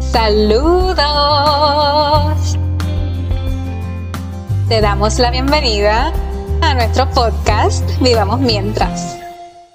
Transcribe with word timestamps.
Saludos. 0.00 0.98
Te 4.68 4.80
damos 4.80 5.18
la 5.18 5.30
bienvenida 5.30 6.12
a 6.60 6.74
nuestro 6.74 7.10
podcast 7.10 7.84
Vivamos 8.00 8.38
Mientras. 8.40 9.18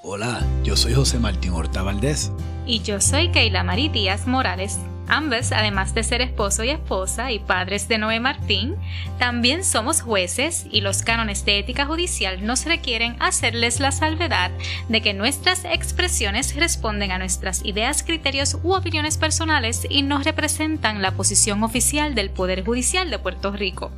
Hola, 0.02 0.41
yo 0.63 0.76
soy 0.78 0.94
José 0.94 1.20
Martín 1.20 1.54
Horta 1.54 1.81
Valdés. 1.81 2.31
Y 2.65 2.81
yo 2.84 3.02
soy 3.02 3.31
Keila 3.31 3.63
Marí 3.63 3.89
Díaz 3.89 4.28
Morales. 4.28 4.80
Ambos, 5.07 5.51
además 5.51 5.93
de 5.93 6.04
ser 6.04 6.21
esposo 6.21 6.63
y 6.63 6.69
esposa 6.69 7.31
y 7.31 7.39
padres 7.39 7.88
de 7.88 7.97
Noé 7.97 8.19
Martín, 8.19 8.75
también 9.19 9.63
somos 9.63 10.01
jueces 10.01 10.65
y 10.71 10.81
los 10.81 11.04
cánones 11.04 11.45
de 11.45 11.59
ética 11.59 11.86
judicial 11.86 12.45
nos 12.45 12.65
requieren 12.65 13.15
hacerles 13.19 13.79
la 13.79 13.91
salvedad 13.91 14.51
de 14.87 15.01
que 15.01 15.13
nuestras 15.13 15.65
expresiones 15.65 16.55
responden 16.55 17.11
a 17.11 17.18
nuestras 17.18 17.65
ideas, 17.65 18.04
criterios 18.04 18.57
u 18.63 18.73
opiniones 18.73 19.18
personales 19.18 19.86
y 19.89 20.04
no 20.04 20.23
representan 20.23 21.01
la 21.01 21.11
posición 21.11 21.64
oficial 21.64 22.15
del 22.15 22.29
Poder 22.29 22.64
Judicial 22.64 23.09
de 23.09 23.20
Puerto 23.20 23.51
Rico. 23.51 23.92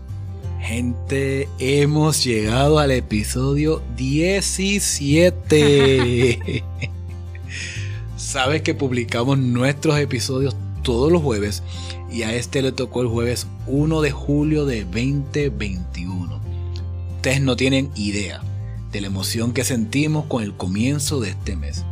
Gente, 0.59 1.47
hemos 1.59 2.23
llegado 2.23 2.79
al 2.79 2.89
episodio 2.89 3.83
17. 3.95 6.41
Sabes 8.17 8.63
que 8.63 8.73
publicamos 8.73 9.37
nuestros 9.37 9.99
episodios 9.99 10.55
todos 10.85 11.11
los 11.11 11.23
jueves 11.23 11.63
y 12.11 12.21
a 12.21 12.33
este 12.33 12.61
le 12.61 12.71
tocó 12.71 13.01
el 13.01 13.07
jueves 13.07 13.47
1 13.65 14.01
de 14.01 14.11
julio 14.11 14.65
de 14.65 14.85
2021. 14.85 16.39
Ustedes 17.15 17.41
no 17.41 17.55
tienen 17.55 17.89
idea 17.95 18.41
de 18.91 19.01
la 19.01 19.07
emoción 19.07 19.51
que 19.51 19.65
sentimos 19.65 20.25
con 20.27 20.43
el 20.43 20.53
comienzo 20.53 21.19
de 21.19 21.31
este 21.31 21.55
mes. 21.55 21.83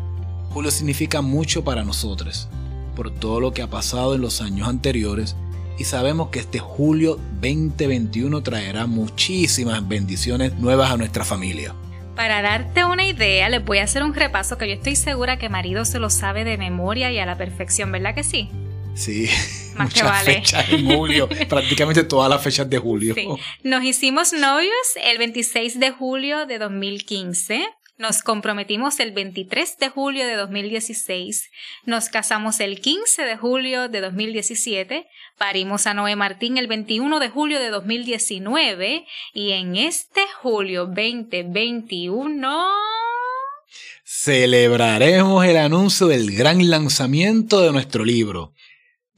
Julio 0.52 0.69
significa 0.69 1.21
mucho 1.21 1.63
para 1.63 1.83
nosotros 1.83 2.47
por 2.95 3.09
todo 3.09 3.39
lo 3.39 3.52
que 3.52 3.63
ha 3.63 3.69
pasado 3.69 4.13
en 4.13 4.21
los 4.21 4.41
años 4.41 4.67
anteriores 4.67 5.35
y 5.80 5.85
sabemos 5.85 6.30
que 6.30 6.39
este 6.39 6.59
julio 6.59 7.19
2021 7.41 8.44
traerá 8.44 8.86
muchísimas 8.86 9.88
bendiciones 9.88 10.53
nuevas 10.59 10.91
a 10.91 10.97
nuestra 10.97 11.25
familia. 11.25 11.73
Para 12.16 12.44
darte 12.44 12.86
una 12.86 13.08
idea, 13.08 13.49
les 13.49 13.66
voy 13.66 13.80
a 13.80 13.86
hacer 13.86 14.03
un 14.03 14.14
repaso 14.14 14.59
que 14.59 14.67
yo 14.67 14.75
estoy 14.75 14.95
segura 14.95 15.39
que 15.39 15.49
marido 15.49 15.83
se 15.83 15.97
lo 15.97 16.11
sabe 16.11 16.44
de 16.44 16.59
memoria 16.59 17.11
y 17.11 17.17
a 17.17 17.25
la 17.25 17.39
perfección, 17.39 17.91
¿verdad 17.91 18.14
que 18.14 18.23
sí? 18.23 18.52
Sí, 18.95 19.27
muchas 19.77 20.23
fechas 20.23 20.69
en 20.69 20.86
julio, 20.86 21.27
prácticamente 21.49 22.03
todas 22.03 22.30
las 22.30 22.44
fechas 22.44 22.69
de 22.69 22.77
julio. 22.77 23.16
Nos 23.63 23.83
hicimos 23.83 24.33
novios 24.33 24.72
el 25.03 25.17
26 25.17 25.80
de 25.80 25.91
julio 25.91 26.45
de 26.45 26.59
2015. 26.59 27.66
Nos 27.97 28.23
comprometimos 28.23 28.99
el 28.99 29.11
23 29.11 29.77
de 29.77 29.89
julio 29.89 30.25
de 30.25 30.33
2016, 30.33 31.52
nos 31.86 32.09
casamos 32.09 32.59
el 32.59 32.81
15 32.81 33.21
de 33.21 33.38
julio 33.38 33.88
de 33.88 34.02
2017, 34.02 35.05
parimos 35.38 35.86
a 35.86 35.94
Noé 35.94 36.16
Martín 36.16 36.58
el 36.58 36.66
21 36.66 37.19
de 37.19 37.30
julio 37.30 37.59
de 37.59 37.69
2019 37.69 39.05
y 39.33 39.52
en 39.52 39.75
este 39.75 40.21
julio 40.41 40.88
2021 40.88 42.71
celebraremos 44.03 45.45
el 45.45 45.58
anuncio 45.58 46.08
del 46.08 46.36
gran 46.36 46.69
lanzamiento 46.69 47.61
de 47.61 47.71
nuestro 47.71 48.03
libro. 48.03 48.53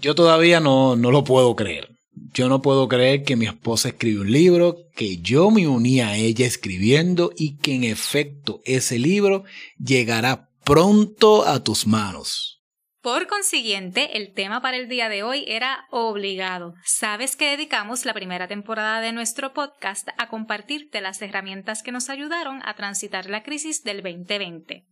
Yo 0.06 0.14
todavía 0.14 0.59
no, 0.59 0.95
no 0.95 1.09
lo 1.09 1.23
puedo 1.23 1.56
creer. 1.56 1.89
Yo 2.31 2.48
no 2.48 2.61
puedo 2.61 2.88
creer 2.88 3.23
que 3.23 3.36
mi 3.36 3.48
esposa 3.48 3.88
escribió 3.88 4.22
un 4.22 4.31
libro, 4.31 4.78
que 4.95 5.17
yo 5.17 5.50
me 5.50 5.67
uní 5.67 6.00
a 6.00 6.16
ella 6.16 6.45
escribiendo 6.45 7.31
y 7.36 7.58
que 7.58 7.73
en 7.73 7.86
efecto 7.86 8.62
ese 8.66 9.00
libro 9.00 9.45
llegará 9.84 10.52
pronto 10.64 11.47
a 11.47 11.64
tus 11.64 11.88
manos. 11.88 12.62
Por 13.02 13.25
consiguiente, 13.25 14.16
el 14.16 14.31
tema 14.34 14.62
para 14.62 14.78
el 14.78 14.89
día 14.89 15.09
de 15.09 15.23
hoy 15.23 15.44
era 15.47 15.88
obligado. 15.89 16.75
Sabes 16.84 17.36
que 17.36 17.50
dedicamos 17.50 18.06
la 18.06 18.14
primera 18.14 18.47
temporada 18.47 19.02
de 19.02 19.12
nuestro 19.12 19.53
podcast 19.53 20.09
a 20.19 20.28
compartirte 20.28 21.02
las 21.02 21.19
herramientas 21.23 21.81
que 21.81 21.91
nos 21.91 22.12
ayudaron 22.12 22.62
a 22.63 22.75
transitar 22.75 23.28
la 23.28 23.41
crisis 23.41 23.81
del 23.81 24.03
2020 24.03 24.85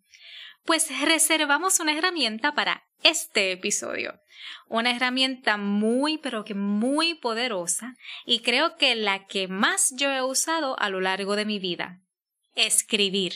pues 0.65 0.87
reservamos 1.01 1.79
una 1.79 1.97
herramienta 1.97 2.53
para 2.53 2.83
este 3.03 3.51
episodio. 3.51 4.19
Una 4.67 4.95
herramienta 4.95 5.57
muy, 5.57 6.17
pero 6.17 6.43
que 6.43 6.53
muy 6.53 7.15
poderosa 7.15 7.95
y 8.25 8.39
creo 8.39 8.75
que 8.77 8.95
la 8.95 9.25
que 9.27 9.47
más 9.47 9.93
yo 9.97 10.11
he 10.11 10.21
usado 10.21 10.79
a 10.79 10.89
lo 10.89 11.01
largo 11.01 11.35
de 11.35 11.45
mi 11.45 11.59
vida. 11.59 12.01
Escribir. 12.55 13.33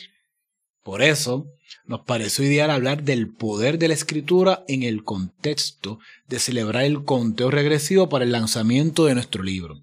Por 0.82 1.02
eso, 1.02 1.46
nos 1.84 2.00
pareció 2.04 2.44
ideal 2.44 2.70
hablar 2.70 3.02
del 3.02 3.28
poder 3.28 3.78
de 3.78 3.88
la 3.88 3.94
escritura 3.94 4.64
en 4.68 4.82
el 4.82 5.04
contexto 5.04 5.98
de 6.26 6.38
celebrar 6.38 6.84
el 6.84 7.04
conteo 7.04 7.50
regresivo 7.50 8.08
para 8.08 8.24
el 8.24 8.32
lanzamiento 8.32 9.04
de 9.04 9.14
nuestro 9.14 9.42
libro. 9.42 9.82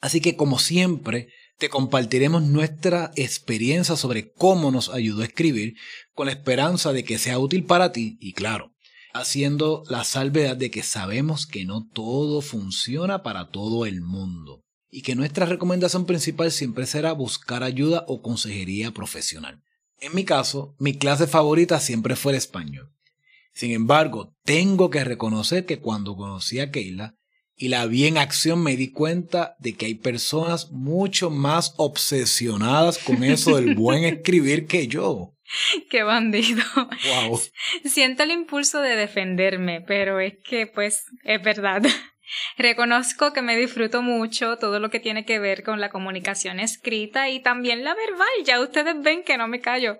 Así 0.00 0.20
que, 0.20 0.36
como 0.36 0.58
siempre, 0.58 1.28
te 1.62 1.68
compartiremos 1.68 2.42
nuestra 2.42 3.12
experiencia 3.14 3.94
sobre 3.94 4.32
cómo 4.32 4.72
nos 4.72 4.88
ayudó 4.88 5.22
a 5.22 5.26
escribir 5.26 5.76
con 6.12 6.26
la 6.26 6.32
esperanza 6.32 6.92
de 6.92 7.04
que 7.04 7.18
sea 7.18 7.38
útil 7.38 7.62
para 7.62 7.92
ti 7.92 8.18
y 8.20 8.32
claro, 8.32 8.74
haciendo 9.14 9.84
la 9.88 10.02
salvedad 10.02 10.56
de 10.56 10.72
que 10.72 10.82
sabemos 10.82 11.46
que 11.46 11.64
no 11.64 11.88
todo 11.94 12.40
funciona 12.40 13.22
para 13.22 13.50
todo 13.50 13.86
el 13.86 14.00
mundo 14.00 14.64
y 14.90 15.02
que 15.02 15.14
nuestra 15.14 15.46
recomendación 15.46 16.04
principal 16.04 16.50
siempre 16.50 16.84
será 16.84 17.12
buscar 17.12 17.62
ayuda 17.62 18.04
o 18.08 18.22
consejería 18.22 18.90
profesional. 18.90 19.62
En 20.00 20.16
mi 20.16 20.24
caso, 20.24 20.74
mi 20.80 20.98
clase 20.98 21.28
favorita 21.28 21.78
siempre 21.78 22.16
fue 22.16 22.32
el 22.32 22.38
español. 22.38 22.92
Sin 23.54 23.70
embargo, 23.70 24.34
tengo 24.42 24.90
que 24.90 25.04
reconocer 25.04 25.64
que 25.64 25.78
cuando 25.78 26.16
conocí 26.16 26.58
a 26.58 26.72
Keila, 26.72 27.14
y 27.56 27.68
la 27.68 27.86
vi 27.86 28.06
en 28.06 28.18
acción 28.18 28.62
me 28.62 28.76
di 28.76 28.90
cuenta 28.90 29.56
de 29.58 29.74
que 29.74 29.86
hay 29.86 29.94
personas 29.94 30.70
mucho 30.70 31.30
más 31.30 31.74
obsesionadas 31.76 32.98
con 32.98 33.22
eso 33.24 33.56
del 33.56 33.74
buen 33.74 34.04
escribir 34.04 34.66
que 34.66 34.86
yo. 34.86 35.34
Qué 35.90 36.02
bandido. 36.02 36.62
Wow. 36.74 37.40
Siento 37.84 38.22
el 38.22 38.30
impulso 38.30 38.80
de 38.80 38.96
defenderme, 38.96 39.80
pero 39.80 40.20
es 40.20 40.34
que 40.44 40.66
pues 40.66 41.04
es 41.24 41.42
verdad. 41.42 41.82
Reconozco 42.56 43.32
que 43.32 43.42
me 43.42 43.56
disfruto 43.56 44.02
mucho 44.02 44.56
todo 44.56 44.78
lo 44.78 44.90
que 44.90 45.00
tiene 45.00 45.24
que 45.24 45.38
ver 45.38 45.62
con 45.62 45.80
la 45.80 45.90
comunicación 45.90 46.60
escrita 46.60 47.28
y 47.28 47.40
también 47.40 47.84
la 47.84 47.94
verbal. 47.94 48.28
Ya 48.44 48.60
ustedes 48.60 49.00
ven 49.02 49.22
que 49.24 49.36
no 49.36 49.48
me 49.48 49.60
callo. 49.60 49.98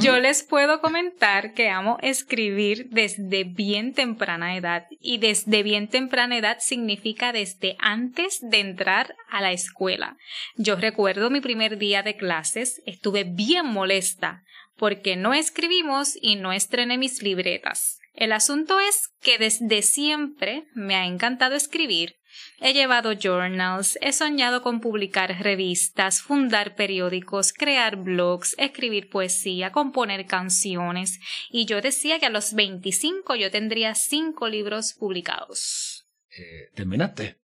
Yo 0.00 0.18
les 0.18 0.42
puedo 0.42 0.80
comentar 0.80 1.54
que 1.54 1.68
amo 1.68 1.98
escribir 2.02 2.88
desde 2.90 3.44
bien 3.44 3.94
temprana 3.94 4.56
edad 4.56 4.86
y 5.00 5.18
desde 5.18 5.62
bien 5.62 5.88
temprana 5.88 6.36
edad 6.36 6.58
significa 6.60 7.32
desde 7.32 7.76
antes 7.78 8.38
de 8.42 8.60
entrar 8.60 9.14
a 9.28 9.40
la 9.40 9.52
escuela. 9.52 10.16
Yo 10.56 10.76
recuerdo 10.76 11.30
mi 11.30 11.40
primer 11.40 11.78
día 11.78 12.02
de 12.02 12.16
clases, 12.16 12.82
estuve 12.86 13.24
bien 13.24 13.66
molesta 13.66 14.42
porque 14.76 15.14
no 15.14 15.34
escribimos 15.34 16.16
y 16.20 16.36
no 16.36 16.52
estrené 16.52 16.96
mis 16.96 17.22
libretas. 17.22 17.99
El 18.20 18.32
asunto 18.32 18.78
es 18.78 19.08
que 19.22 19.38
desde 19.38 19.80
siempre 19.80 20.66
me 20.74 20.94
ha 20.94 21.06
encantado 21.06 21.54
escribir. 21.56 22.16
He 22.60 22.74
llevado 22.74 23.14
journals, 23.14 23.98
he 24.02 24.12
soñado 24.12 24.60
con 24.60 24.82
publicar 24.82 25.42
revistas, 25.42 26.20
fundar 26.20 26.74
periódicos, 26.74 27.54
crear 27.54 27.96
blogs, 27.96 28.54
escribir 28.58 29.08
poesía, 29.08 29.72
componer 29.72 30.26
canciones, 30.26 31.18
y 31.50 31.64
yo 31.64 31.80
decía 31.80 32.18
que 32.18 32.26
a 32.26 32.30
los 32.30 32.52
25 32.52 33.36
yo 33.36 33.50
tendría 33.50 33.94
cinco 33.94 34.48
libros 34.48 34.92
publicados. 34.92 36.06
Eh, 36.36 36.68
¿Terminaste? 36.74 37.40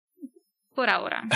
Por 0.74 0.90
ahora. 0.90 1.26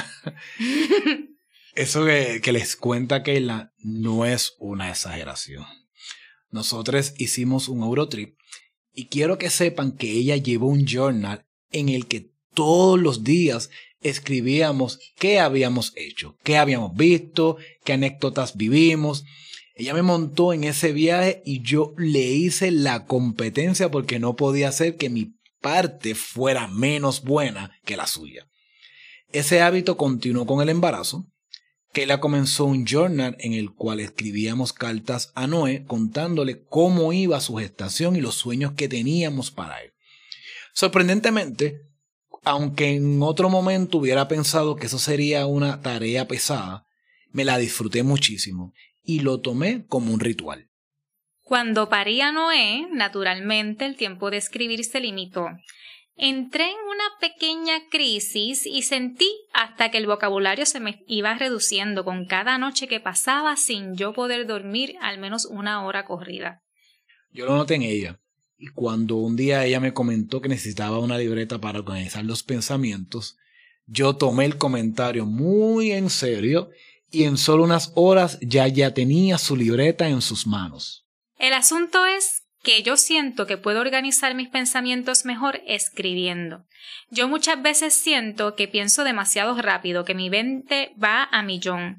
Eso 1.74 2.04
que, 2.04 2.42
que 2.42 2.52
les 2.52 2.76
cuenta 2.76 3.22
Keila 3.22 3.72
no 3.78 4.26
es 4.26 4.54
una 4.58 4.90
exageración. 4.90 5.64
Nosotros 6.50 7.14
hicimos 7.16 7.68
un 7.68 7.82
Eurotrip 7.82 8.36
y 8.94 9.06
quiero 9.06 9.38
que 9.38 9.50
sepan 9.50 9.92
que 9.92 10.10
ella 10.10 10.36
llevó 10.36 10.68
un 10.68 10.86
journal 10.86 11.44
en 11.70 11.88
el 11.88 12.06
que 12.06 12.30
todos 12.54 12.98
los 12.98 13.24
días 13.24 13.70
escribíamos 14.00 14.98
qué 15.18 15.38
habíamos 15.40 15.92
hecho, 15.96 16.36
qué 16.42 16.56
habíamos 16.56 16.94
visto, 16.94 17.56
qué 17.84 17.94
anécdotas 17.94 18.56
vivimos. 18.56 19.24
Ella 19.74 19.94
me 19.94 20.02
montó 20.02 20.52
en 20.52 20.64
ese 20.64 20.92
viaje 20.92 21.42
y 21.44 21.62
yo 21.62 21.94
le 21.96 22.20
hice 22.20 22.70
la 22.70 23.06
competencia 23.06 23.90
porque 23.90 24.18
no 24.18 24.36
podía 24.36 24.68
hacer 24.68 24.96
que 24.96 25.10
mi 25.10 25.34
parte 25.60 26.14
fuera 26.14 26.66
menos 26.68 27.22
buena 27.22 27.72
que 27.84 27.96
la 27.96 28.06
suya. 28.06 28.46
Ese 29.32 29.60
hábito 29.60 29.96
continuó 29.96 30.46
con 30.46 30.60
el 30.60 30.68
embarazo 30.68 31.26
Keila 31.92 32.20
comenzó 32.20 32.66
un 32.66 32.86
journal 32.86 33.36
en 33.40 33.52
el 33.52 33.72
cual 33.72 33.98
escribíamos 33.98 34.72
cartas 34.72 35.32
a 35.34 35.48
Noé 35.48 35.84
contándole 35.86 36.62
cómo 36.68 37.12
iba 37.12 37.40
su 37.40 37.56
gestación 37.56 38.14
y 38.14 38.20
los 38.20 38.36
sueños 38.36 38.72
que 38.72 38.88
teníamos 38.88 39.50
para 39.50 39.82
él. 39.82 39.92
Sorprendentemente, 40.72 41.82
aunque 42.44 42.94
en 42.94 43.20
otro 43.22 43.48
momento 43.48 43.98
hubiera 43.98 44.28
pensado 44.28 44.76
que 44.76 44.86
eso 44.86 45.00
sería 45.00 45.46
una 45.46 45.82
tarea 45.82 46.28
pesada, 46.28 46.86
me 47.32 47.44
la 47.44 47.58
disfruté 47.58 48.04
muchísimo 48.04 48.72
y 49.02 49.20
lo 49.20 49.40
tomé 49.40 49.84
como 49.86 50.14
un 50.14 50.20
ritual. 50.20 50.68
Cuando 51.42 51.88
parí 51.88 52.20
a 52.20 52.30
Noé, 52.30 52.86
naturalmente 52.92 53.84
el 53.84 53.96
tiempo 53.96 54.30
de 54.30 54.36
escribir 54.36 54.84
se 54.84 55.00
limitó. 55.00 55.48
Entré 56.22 56.64
en 56.64 56.76
una 56.86 57.04
pequeña 57.18 57.88
crisis 57.90 58.66
y 58.66 58.82
sentí 58.82 59.30
hasta 59.54 59.90
que 59.90 59.96
el 59.96 60.06
vocabulario 60.06 60.66
se 60.66 60.78
me 60.78 61.02
iba 61.06 61.32
reduciendo 61.32 62.04
con 62.04 62.26
cada 62.26 62.58
noche 62.58 62.88
que 62.88 63.00
pasaba 63.00 63.56
sin 63.56 63.96
yo 63.96 64.12
poder 64.12 64.46
dormir 64.46 64.96
al 65.00 65.16
menos 65.16 65.46
una 65.46 65.82
hora 65.82 66.04
corrida. 66.04 66.62
Yo 67.32 67.46
lo 67.46 67.56
noté 67.56 67.76
en 67.76 67.82
ella. 67.84 68.20
Y 68.58 68.66
cuando 68.66 69.16
un 69.16 69.34
día 69.34 69.64
ella 69.64 69.80
me 69.80 69.94
comentó 69.94 70.42
que 70.42 70.50
necesitaba 70.50 70.98
una 70.98 71.16
libreta 71.16 71.58
para 71.58 71.78
organizar 71.78 72.22
los 72.22 72.42
pensamientos, 72.42 73.38
yo 73.86 74.14
tomé 74.14 74.44
el 74.44 74.58
comentario 74.58 75.24
muy 75.24 75.90
en 75.92 76.10
serio 76.10 76.68
y 77.10 77.22
en 77.22 77.38
solo 77.38 77.64
unas 77.64 77.92
horas 77.94 78.38
ya 78.42 78.68
ya 78.68 78.92
tenía 78.92 79.38
su 79.38 79.56
libreta 79.56 80.06
en 80.06 80.20
sus 80.20 80.46
manos. 80.46 81.06
El 81.38 81.54
asunto 81.54 82.04
es 82.04 82.39
que 82.62 82.82
yo 82.82 82.96
siento 82.96 83.46
que 83.46 83.56
puedo 83.56 83.80
organizar 83.80 84.34
mis 84.34 84.48
pensamientos 84.48 85.24
mejor 85.24 85.62
escribiendo. 85.66 86.66
Yo 87.10 87.28
muchas 87.28 87.60
veces 87.62 87.94
siento 87.94 88.54
que 88.54 88.68
pienso 88.68 89.04
demasiado 89.04 89.60
rápido, 89.60 90.04
que 90.04 90.14
mi 90.14 90.30
mente 90.30 90.92
va 91.02 91.24
a 91.24 91.42
millón, 91.42 91.98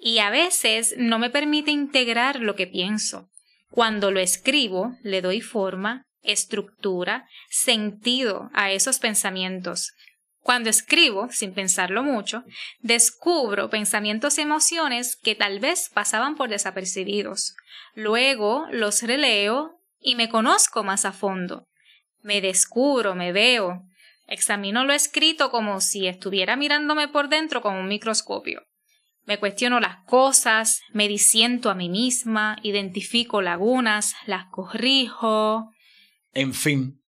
y 0.00 0.18
a 0.18 0.30
veces 0.30 0.94
no 0.96 1.18
me 1.18 1.30
permite 1.30 1.70
integrar 1.70 2.40
lo 2.40 2.54
que 2.54 2.66
pienso. 2.66 3.28
Cuando 3.70 4.10
lo 4.10 4.20
escribo, 4.20 4.96
le 5.02 5.20
doy 5.20 5.40
forma, 5.40 6.06
estructura, 6.22 7.28
sentido 7.48 8.50
a 8.52 8.70
esos 8.70 8.98
pensamientos. 8.98 9.92
Cuando 10.40 10.70
escribo, 10.70 11.28
sin 11.32 11.54
pensarlo 11.54 12.04
mucho, 12.04 12.44
descubro 12.78 13.68
pensamientos 13.68 14.38
y 14.38 14.42
emociones 14.42 15.16
que 15.16 15.34
tal 15.34 15.58
vez 15.58 15.90
pasaban 15.92 16.36
por 16.36 16.48
desapercibidos. 16.48 17.56
Luego 17.94 18.66
los 18.70 19.02
releo 19.02 19.75
y 20.00 20.14
me 20.14 20.28
conozco 20.28 20.84
más 20.84 21.04
a 21.04 21.12
fondo. 21.12 21.66
Me 22.22 22.40
descubro, 22.40 23.14
me 23.14 23.32
veo. 23.32 23.82
Examino 24.26 24.84
lo 24.84 24.92
escrito 24.92 25.50
como 25.50 25.80
si 25.80 26.06
estuviera 26.06 26.56
mirándome 26.56 27.08
por 27.08 27.28
dentro 27.28 27.62
con 27.62 27.74
un 27.74 27.88
microscopio. 27.88 28.62
Me 29.24 29.38
cuestiono 29.38 29.80
las 29.80 30.04
cosas, 30.06 30.82
me 30.92 31.08
disiento 31.08 31.70
a 31.70 31.74
mí 31.74 31.88
misma, 31.88 32.58
identifico 32.62 33.42
lagunas, 33.42 34.14
las 34.26 34.46
corrijo. 34.50 35.70
En 36.32 36.54
fin, 36.54 37.02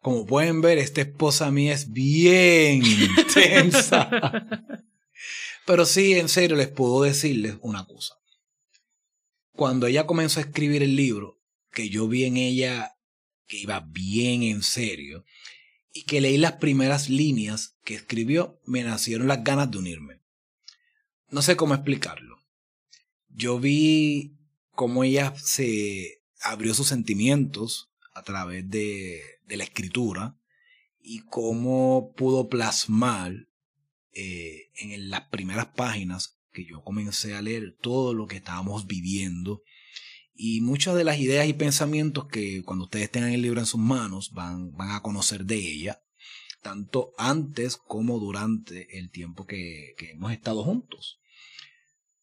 como 0.00 0.26
pueden 0.26 0.60
ver, 0.60 0.78
esta 0.78 1.00
esposa 1.00 1.50
mía 1.50 1.72
es 1.72 1.90
bien 1.90 2.82
intensa. 3.18 4.10
Pero 5.64 5.86
sí, 5.86 6.14
en 6.14 6.28
serio, 6.28 6.56
les 6.56 6.68
puedo 6.68 7.02
decirles 7.02 7.56
una 7.62 7.84
cosa. 7.84 8.16
Cuando 9.52 9.86
ella 9.86 10.06
comenzó 10.06 10.40
a 10.40 10.42
escribir 10.42 10.82
el 10.82 10.96
libro, 10.96 11.38
que 11.72 11.88
yo 11.88 12.08
vi 12.08 12.24
en 12.24 12.36
ella 12.36 12.96
que 13.46 13.58
iba 13.58 13.80
bien 13.80 14.42
en 14.42 14.62
serio, 14.62 15.24
y 15.92 16.04
que 16.04 16.20
leí 16.20 16.38
las 16.38 16.52
primeras 16.52 17.10
líneas 17.10 17.76
que 17.84 17.94
escribió, 17.94 18.60
me 18.64 18.82
nacieron 18.82 19.28
las 19.28 19.44
ganas 19.44 19.70
de 19.70 19.78
unirme. 19.78 20.20
No 21.28 21.42
sé 21.42 21.56
cómo 21.56 21.74
explicarlo. 21.74 22.38
Yo 23.28 23.58
vi 23.58 24.36
cómo 24.70 25.04
ella 25.04 25.34
se 25.36 26.22
abrió 26.40 26.72
sus 26.72 26.88
sentimientos 26.88 27.90
a 28.14 28.22
través 28.22 28.68
de 28.70 29.20
de 29.52 29.58
la 29.58 29.64
escritura 29.64 30.38
y 31.00 31.20
cómo 31.20 32.14
pudo 32.16 32.48
plasmar 32.48 33.48
eh, 34.12 34.70
en 34.76 35.10
las 35.10 35.28
primeras 35.28 35.66
páginas 35.66 36.38
que 36.52 36.64
yo 36.64 36.82
comencé 36.82 37.34
a 37.34 37.42
leer 37.42 37.76
todo 37.80 38.14
lo 38.14 38.26
que 38.26 38.36
estábamos 38.36 38.86
viviendo 38.86 39.62
y 40.34 40.60
muchas 40.60 40.94
de 40.96 41.04
las 41.04 41.18
ideas 41.18 41.46
y 41.46 41.52
pensamientos 41.52 42.26
que 42.26 42.62
cuando 42.62 42.84
ustedes 42.84 43.10
tengan 43.10 43.32
el 43.32 43.42
libro 43.42 43.60
en 43.60 43.66
sus 43.66 43.80
manos 43.80 44.30
van, 44.32 44.72
van 44.72 44.90
a 44.90 45.02
conocer 45.02 45.44
de 45.44 45.56
ella, 45.56 46.00
tanto 46.62 47.12
antes 47.18 47.76
como 47.76 48.18
durante 48.18 48.98
el 48.98 49.10
tiempo 49.10 49.46
que, 49.46 49.94
que 49.96 50.12
hemos 50.12 50.32
estado 50.32 50.62
juntos. 50.62 51.18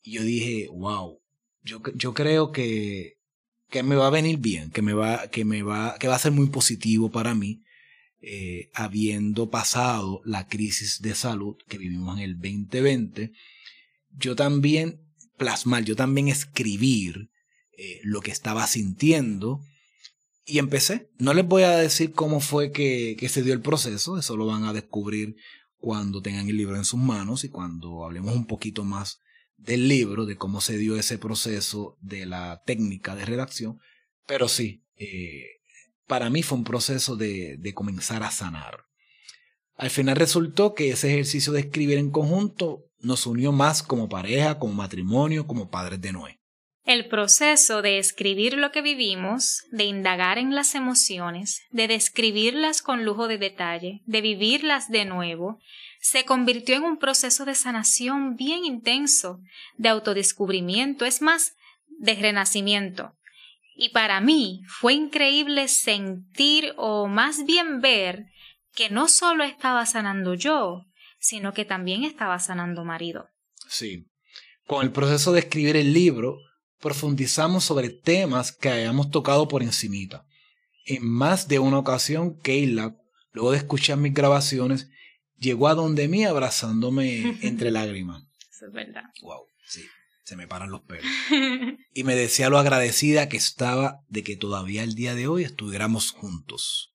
Y 0.02 0.14
yo 0.14 0.24
dije, 0.24 0.68
wow, 0.72 1.22
yo, 1.62 1.82
yo 1.96 2.14
creo 2.14 2.52
que 2.52 3.20
que 3.70 3.84
me 3.84 3.96
va 3.96 4.08
a 4.08 4.12
venir 4.12 4.38
bien, 4.38 4.72
que 4.72 4.82
me 4.82 4.94
va, 4.94 5.30
que 5.30 5.46
me 5.46 5.62
va, 5.62 5.98
que 6.00 6.08
va 6.08 6.16
a 6.16 6.20
ser 6.20 6.32
muy 6.32 6.48
positivo 6.48 7.12
para 7.12 7.36
mí, 7.36 7.62
eh, 8.22 8.70
habiendo 8.74 9.50
pasado 9.50 10.22
la 10.26 10.48
crisis 10.48 11.02
de 11.02 11.16
salud 11.16 11.56
que 11.68 11.78
vivimos 11.78 12.18
en 12.18 12.24
el 12.24 12.36
2020, 12.36 13.32
yo 14.12 14.36
también 14.36 15.02
plasmar, 15.38 15.86
yo 15.86 15.96
también 15.96 16.28
escribir 16.28 17.30
eh, 17.81 18.02
lo 18.04 18.20
que 18.20 18.31
estaba 18.31 18.68
sintiendo 18.68 19.62
y 20.44 20.60
empecé. 20.60 21.10
No 21.18 21.34
les 21.34 21.48
voy 21.48 21.64
a 21.64 21.78
decir 21.78 22.12
cómo 22.12 22.42
fue 22.42 22.74
que, 22.74 23.16
que 23.18 23.30
se 23.30 23.42
dio 23.42 23.54
el 23.54 23.62
proceso, 23.62 24.18
eso 24.18 24.36
lo 24.36 24.48
van 24.48 24.66
a 24.66 24.74
descubrir 24.74 25.38
cuando 25.78 26.22
tengan 26.22 26.50
el 26.50 26.58
libro 26.58 26.76
en 26.76 26.84
sus 26.84 27.00
manos 27.00 27.46
y 27.46 27.50
cuando 27.50 28.04
hablemos 28.04 28.36
un 28.36 28.48
poquito 28.48 28.84
más 28.84 29.22
del 29.56 29.88
libro, 29.88 30.26
de 30.26 30.36
cómo 30.36 30.60
se 30.60 30.78
dio 30.78 30.98
ese 30.98 31.18
proceso 31.18 31.98
de 32.02 32.26
la 32.26 32.64
técnica 32.66 33.16
de 33.16 33.24
redacción, 33.24 33.80
pero 34.28 34.50
sí, 34.50 34.84
eh, 34.98 35.46
para 36.06 36.30
mí 36.30 36.44
fue 36.44 36.58
un 36.58 36.66
proceso 36.66 37.16
de, 37.16 37.56
de 37.60 37.74
comenzar 37.74 38.24
a 38.24 38.31
sanar. 38.31 38.84
Al 39.76 39.90
final 39.90 40.18
resultó 40.18 40.76
que 40.76 40.90
ese 40.90 41.14
ejercicio 41.14 41.54
de 41.54 41.62
escribir 41.62 41.98
en 41.98 42.12
conjunto 42.12 42.84
nos 43.00 43.26
unió 43.26 43.54
más 43.54 43.84
como 43.84 44.10
pareja, 44.10 44.60
como 44.60 44.74
matrimonio, 44.74 45.48
como 45.48 45.70
padres 45.70 46.02
de 46.02 46.12
Noé. 46.12 46.39
El 46.90 47.08
proceso 47.08 47.84
de 47.84 48.00
escribir 48.00 48.58
lo 48.58 48.72
que 48.72 48.82
vivimos, 48.82 49.62
de 49.70 49.84
indagar 49.84 50.40
en 50.40 50.56
las 50.56 50.74
emociones, 50.74 51.62
de 51.70 51.88
describirlas 51.88 52.82
con 52.82 53.06
lujo 53.06 53.28
de 53.28 53.38
detalle, 53.38 54.02
de 54.08 54.22
vivirlas 54.22 54.90
de 54.90 55.06
nuevo, 55.06 55.60
se 56.02 56.26
convirtió 56.26 56.76
en 56.76 56.82
un 56.82 56.98
proceso 56.98 57.46
de 57.46 57.54
sanación 57.54 58.36
bien 58.38 58.66
intenso, 58.66 59.40
de 59.78 59.90
autodescubrimiento, 59.90 61.06
es 61.06 61.22
más, 61.22 61.54
de 62.00 62.16
renacimiento. 62.16 63.14
Y 63.76 63.90
para 63.90 64.20
mí 64.20 64.64
fue 64.68 64.94
increíble 64.94 65.68
sentir 65.68 66.74
o 66.76 67.06
más 67.06 67.46
bien 67.46 67.82
ver 67.82 68.26
que 68.74 68.90
no 68.90 69.10
solo 69.10 69.44
estaba 69.44 69.86
sanando 69.86 70.34
yo, 70.34 70.86
sino 71.20 71.54
que 71.54 71.66
también 71.66 72.04
estaba 72.04 72.40
sanando 72.40 72.84
marido. 72.84 73.28
Sí. 73.68 74.08
Con 74.66 74.84
el 74.84 74.92
proceso 74.92 75.32
de 75.34 75.42
escribir 75.42 75.78
el 75.78 75.94
libro, 75.94 76.40
profundizamos 76.80 77.64
sobre 77.64 77.90
temas 77.90 78.52
que 78.52 78.70
hayamos 78.70 79.12
tocado 79.12 79.48
por 79.48 79.64
encimita. 79.64 80.26
En 80.86 81.08
más 81.08 81.48
de 81.48 81.60
una 81.60 81.78
ocasión, 81.78 82.40
Keila, 82.40 82.96
luego 83.31 83.52
de 83.52 83.58
escuchar 83.58 83.98
mis 83.98 84.14
grabaciones, 84.14 84.90
llegó 85.38 85.68
a 85.68 85.76
donde 85.76 86.07
mí 86.07 86.26
abrazándome 86.26 87.38
entre 87.42 87.71
lágrimas. 87.71 88.24
Eso 88.52 88.68
es 88.68 88.74
verdad. 88.74 89.04
Wow, 89.21 89.45
sí, 89.66 89.86
se 90.24 90.36
me 90.36 90.48
paran 90.48 90.71
los 90.71 90.81
pelos. 90.81 91.06
y 91.94 92.04
me 92.04 92.16
decía 92.16 92.50
lo 92.50 92.57
agradecida 92.57 93.30
que 93.30 93.38
estaba 93.38 94.00
de 94.07 94.24
que 94.24 94.36
todavía 94.36 94.83
el 94.83 94.95
día 94.95 95.16
de 95.16 95.28
hoy 95.28 95.44
estuviéramos 95.44 96.12
juntos. 96.12 96.94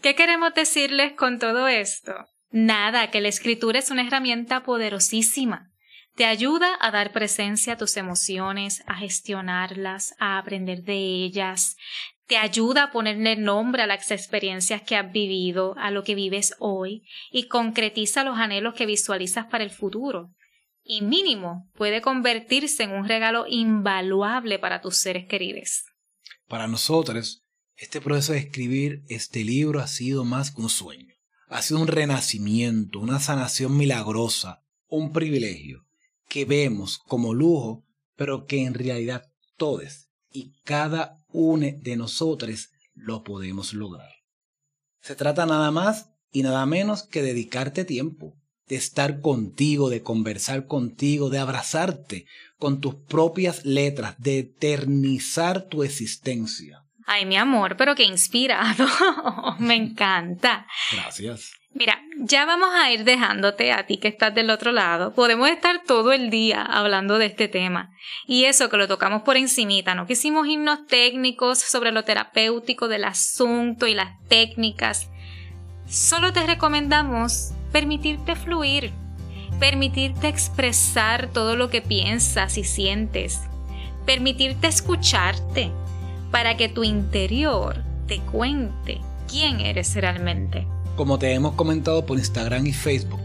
¿Qué 0.00 0.14
queremos 0.14 0.52
decirles 0.54 1.12
con 1.12 1.38
todo 1.38 1.68
esto? 1.68 2.12
Nada, 2.50 3.10
que 3.10 3.20
la 3.20 3.28
escritura 3.28 3.78
es 3.78 3.90
una 3.90 4.06
herramienta 4.06 4.62
poderosísima. 4.62 5.71
Te 6.14 6.26
ayuda 6.26 6.76
a 6.80 6.90
dar 6.90 7.12
presencia 7.12 7.72
a 7.72 7.76
tus 7.76 7.96
emociones, 7.96 8.82
a 8.86 8.96
gestionarlas, 8.96 10.14
a 10.18 10.38
aprender 10.38 10.82
de 10.82 11.24
ellas 11.24 11.76
te 12.32 12.38
ayuda 12.38 12.84
a 12.84 12.90
ponerle 12.92 13.36
nombre 13.36 13.82
a 13.82 13.86
las 13.86 14.10
experiencias 14.10 14.80
que 14.80 14.96
has 14.96 15.12
vivido, 15.12 15.74
a 15.76 15.90
lo 15.90 16.02
que 16.02 16.14
vives 16.14 16.54
hoy 16.60 17.02
y 17.30 17.48
concretiza 17.48 18.24
los 18.24 18.38
anhelos 18.38 18.72
que 18.72 18.86
visualizas 18.86 19.44
para 19.46 19.64
el 19.64 19.70
futuro. 19.70 20.30
Y 20.82 21.02
mínimo 21.02 21.70
puede 21.74 22.00
convertirse 22.00 22.84
en 22.84 22.92
un 22.92 23.06
regalo 23.06 23.44
invaluable 23.46 24.58
para 24.58 24.80
tus 24.80 24.96
seres 24.96 25.26
queridos. 25.26 25.84
Para 26.48 26.66
nosotros, 26.68 27.44
este 27.76 28.00
proceso 28.00 28.32
de 28.32 28.38
escribir 28.38 29.02
este 29.08 29.44
libro 29.44 29.80
ha 29.80 29.86
sido 29.86 30.24
más 30.24 30.50
que 30.52 30.62
un 30.62 30.70
sueño. 30.70 31.14
Ha 31.48 31.60
sido 31.60 31.80
un 31.80 31.88
renacimiento, 31.88 32.98
una 32.98 33.20
sanación 33.20 33.76
milagrosa, 33.76 34.62
un 34.86 35.12
privilegio 35.12 35.84
que 36.32 36.46
vemos 36.46 36.96
como 36.96 37.34
lujo, 37.34 37.84
pero 38.16 38.46
que 38.46 38.64
en 38.64 38.72
realidad 38.72 39.30
todos 39.58 40.08
y 40.30 40.54
cada 40.64 41.18
uno 41.28 41.66
de 41.76 41.94
nosotros 41.94 42.70
lo 42.94 43.22
podemos 43.22 43.74
lograr. 43.74 44.08
Se 45.02 45.14
trata 45.14 45.44
nada 45.44 45.70
más 45.70 46.08
y 46.32 46.42
nada 46.42 46.64
menos 46.64 47.02
que 47.02 47.20
dedicarte 47.20 47.84
tiempo, 47.84 48.32
de 48.66 48.76
estar 48.76 49.20
contigo, 49.20 49.90
de 49.90 50.02
conversar 50.02 50.66
contigo, 50.66 51.28
de 51.28 51.38
abrazarte 51.38 52.24
con 52.56 52.80
tus 52.80 52.94
propias 52.94 53.66
letras, 53.66 54.14
de 54.16 54.38
eternizar 54.38 55.68
tu 55.68 55.82
existencia. 55.82 56.82
Ay, 57.04 57.26
mi 57.26 57.36
amor, 57.36 57.76
pero 57.76 57.94
qué 57.94 58.04
inspirado. 58.04 58.86
Me 59.58 59.74
encanta. 59.74 60.66
Gracias. 60.92 61.52
Mira, 61.74 62.01
Ya 62.24 62.46
vamos 62.46 62.68
a 62.72 62.88
ir 62.92 63.02
dejándote 63.02 63.72
a 63.72 63.84
ti 63.84 63.96
que 63.96 64.06
estás 64.06 64.32
del 64.32 64.50
otro 64.50 64.70
lado. 64.70 65.12
Podemos 65.12 65.50
estar 65.50 65.82
todo 65.84 66.12
el 66.12 66.30
día 66.30 66.62
hablando 66.62 67.18
de 67.18 67.26
este 67.26 67.48
tema. 67.48 67.90
Y 68.28 68.44
eso 68.44 68.68
que 68.68 68.76
lo 68.76 68.86
tocamos 68.86 69.22
por 69.22 69.36
encimita, 69.36 69.96
no 69.96 70.06
quisimos 70.06 70.46
irnos 70.46 70.86
técnicos 70.86 71.58
sobre 71.58 71.90
lo 71.90 72.04
terapéutico 72.04 72.86
del 72.86 73.02
asunto 73.06 73.88
y 73.88 73.94
las 73.94 74.20
técnicas. 74.28 75.10
Solo 75.88 76.32
te 76.32 76.46
recomendamos 76.46 77.54
permitirte 77.72 78.36
fluir, 78.36 78.92
permitirte 79.58 80.28
expresar 80.28 81.28
todo 81.32 81.56
lo 81.56 81.70
que 81.70 81.82
piensas 81.82 82.56
y 82.56 82.62
sientes, 82.62 83.40
permitirte 84.06 84.68
escucharte 84.68 85.72
para 86.30 86.56
que 86.56 86.68
tu 86.68 86.84
interior 86.84 87.82
te 88.06 88.20
cuente 88.20 89.00
quién 89.28 89.58
eres 89.58 89.96
realmente. 89.96 90.68
Como 90.96 91.18
te 91.18 91.32
hemos 91.32 91.54
comentado 91.54 92.04
por 92.04 92.18
Instagram 92.18 92.66
y 92.66 92.72
Facebook, 92.74 93.20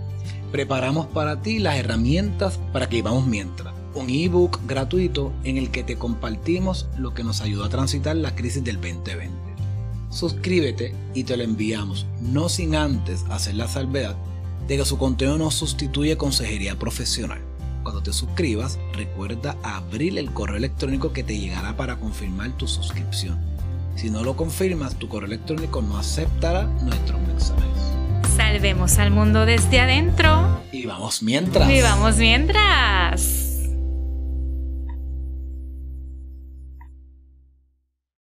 preparamos 0.54 1.08
para 1.08 1.42
ti 1.42 1.60
las 1.60 1.76
herramientas 1.76 2.60
para 2.72 2.88
que 2.88 2.98
vivamos 2.98 3.28
mientras. 3.28 3.74
Un 3.94 4.10
ebook 4.10 4.62
gratuito 4.66 5.34
en 5.44 5.58
el 5.58 5.70
que 5.70 5.84
te 5.84 5.98
compartimos 5.98 6.88
lo 6.98 7.14
que 7.14 7.26
nos 7.26 7.42
ayuda 7.42 7.66
a 7.66 7.70
transitar 7.70 8.16
la 8.16 8.36
crisis 8.36 8.64
del 8.64 8.78
2020. 8.78 9.36
Suscríbete 10.10 10.96
y 11.14 11.26
te 11.26 11.36
lo 11.36 11.44
enviamos, 11.44 12.06
no 12.22 12.48
sin 12.48 12.74
antes 12.74 13.26
hacer 13.30 13.56
la 13.56 13.68
salvedad 13.68 14.16
de 14.66 14.78
que 14.78 14.86
su 14.86 14.98
contenido 14.98 15.38
no 15.38 15.52
sustituye 15.52 16.16
consejería 16.16 16.80
profesional. 16.80 17.42
Cuando 17.84 18.02
te 18.02 18.14
suscribas, 18.14 18.80
recuerda 18.94 19.58
abrir 19.62 20.18
el 20.18 20.32
correo 20.32 20.56
electrónico 20.56 21.12
que 21.12 21.24
te 21.24 21.38
llegará 21.38 21.76
para 21.76 22.00
confirmar 22.00 22.56
tu 22.56 22.66
suscripción. 22.66 23.38
Si 23.98 24.10
no 24.10 24.24
lo 24.24 24.38
confirmas, 24.38 24.96
tu 24.96 25.10
correo 25.10 25.28
electrónico 25.28 25.82
no 25.82 25.98
aceptará 25.98 26.64
nuestros 26.84 27.27
Salvemos 28.36 29.00
al 29.00 29.12
mundo 29.12 29.46
desde 29.46 29.80
adentro. 29.80 30.62
Y 30.72 30.86
vamos 30.86 31.24
mientras. 31.24 31.70
Y 31.70 31.82
vamos 31.82 32.18
mientras. 32.18 33.47